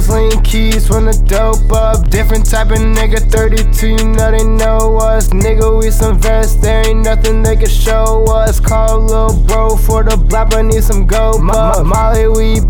[0.00, 2.08] Hustling keys from the dope up.
[2.08, 5.28] Different type of nigga, 32, you know they know us.
[5.28, 8.60] Nigga, we some verse, there ain't nothing they can show us.
[8.60, 11.36] Call lil' bro for the block, I need some go.
[11.36, 12.60] Molly, we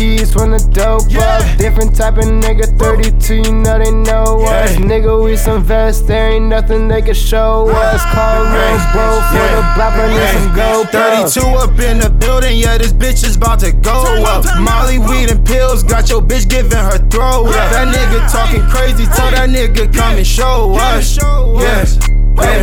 [0.00, 1.58] keys from the dope up.
[1.58, 4.72] Different type of nigga, 32, you know they know us.
[4.76, 7.92] Nigga, we some vest, there ain't nothing they can show ah.
[7.92, 8.02] us.
[8.08, 12.56] Call little bro for the blap, I need some go 32 up in the building,
[12.56, 14.44] yeah, this bitch is about to go up.
[14.58, 17.68] Molly, weed, and pills got your bitch giving her throw up.
[17.72, 21.18] That nigga talking crazy, tell that nigga come and show us.
[21.60, 21.98] Yes.
[22.40, 22.62] Hey,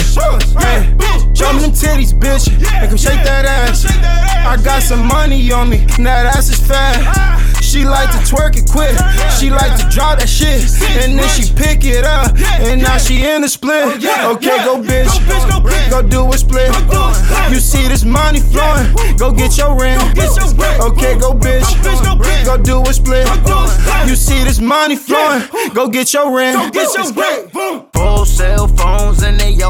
[0.57, 2.49] hey, show me them titties, bitch.
[2.81, 4.26] Make him shake that ass.
[4.47, 6.95] I got some money on me, now that's just is fat.
[7.05, 7.43] Ah.
[7.61, 8.95] She like to twerk it quick.
[9.37, 10.63] She like to drop that shit,
[11.03, 12.31] and then she pick it up,
[12.63, 13.83] and now she in the split.
[13.83, 15.11] Oh, okay, go bitch,
[15.91, 16.71] go do a split.
[17.51, 18.87] You see this money flowing,
[19.17, 20.01] go get your rent.
[20.15, 21.67] Okay, go bitch,
[22.45, 23.27] go do a split.
[24.07, 26.55] You see this money flowing, go get your ring.
[27.91, 29.61] Full cell phones and they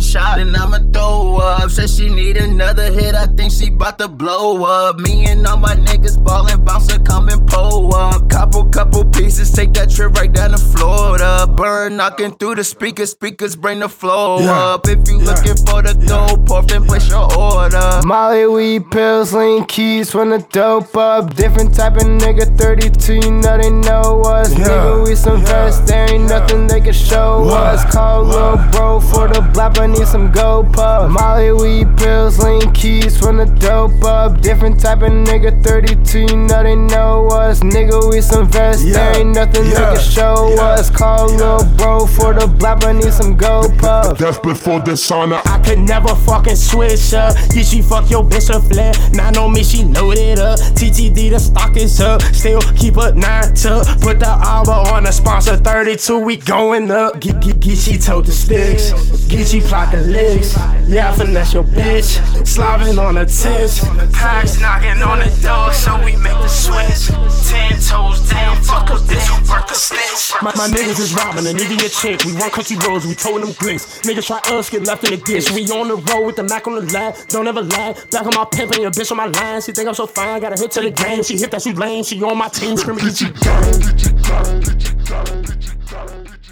[0.00, 1.70] another shot, then I'ma throw up.
[1.70, 4.98] Said she need another hit, I think she bout to blow up.
[4.98, 8.28] Me and all my niggas ballin', bouncer come and pull up.
[8.28, 11.46] Couple, couple pieces, take that trip right down to Florida.
[11.46, 14.86] Burn knocking through the speakers, speakers bring the flow up.
[14.88, 18.00] If you looking for the gold puff, then place your order.
[18.04, 21.34] Molly, weed, pills, lean keys from the dope up.
[21.34, 24.52] Different type of nigga, 32, you know they know us.
[24.54, 27.84] Nigga, we some vest, there ain't nothing they can show us.
[27.92, 28.89] Call little bro for
[29.32, 31.10] the blap, I need some go puff.
[31.10, 34.40] Molly, weed, pills, lean keys from the dope up.
[34.40, 37.60] Different type of nigga, 32, you know they know us.
[37.60, 40.90] Nigga, we some vest, there ain't nothing they can show us.
[40.90, 44.18] Call little bro for the blap, I need some go puff.
[44.18, 45.40] Death before dishonor.
[45.44, 47.36] I could never fucking switch up.
[47.54, 48.96] Yeah, she fuck your bitch a flat.
[49.12, 50.58] Nine on me, she loaded up.
[50.58, 52.22] TTD, the stock is up.
[52.22, 53.86] Still keep a nine tuck.
[54.00, 55.56] Put the hour on the sponsor.
[55.56, 57.20] 32, we going up.
[57.20, 58.92] Get, get, get, she told the sticks.
[59.28, 60.56] Get, she plot the licks.
[60.88, 62.18] Yeah, I finesse your bitch.
[62.44, 63.84] Slobbing on the tips.
[64.16, 67.08] Packs knocking on the door, so we make the switch.
[67.48, 70.32] Ten toes down, fuck up this, who worth the snitch.
[70.42, 72.24] My, my niggas is robbing an idiot chick.
[72.24, 74.00] We run country roads, we towing them grits.
[74.00, 75.50] Niggas try us, get left in the ditch.
[75.52, 77.16] We on the road with the Mac on the lap.
[77.28, 77.94] Don't ever lie.
[78.10, 79.60] Back on my pimp and your bitch on my line.
[79.60, 81.22] She think I'm so fine, got a hit to the game.
[81.22, 82.04] She hit that she lame.
[82.04, 83.30] She on my team, screaming, get you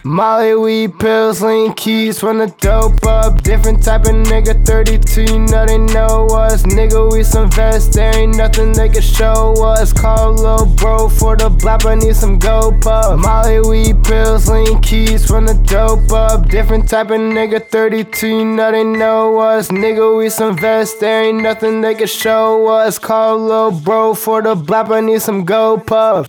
[0.09, 3.43] Molly, weed, pills, lean keys from the dope up.
[3.43, 6.63] Different type of nigga, 32, you know they know us.
[6.63, 9.93] Nigga, we some vest, there ain't nothing they can show us.
[9.93, 13.21] Call little bro for the blap, I need some go puff.
[13.21, 16.49] Molly, weed, pills, lean keys from the dope up.
[16.49, 19.69] Different type of nigga, 32, you know they know us.
[19.69, 22.99] Nigga, we some vest, there ain't nothing they can show us.
[22.99, 26.29] Call little bro for the blap, I need some go puff.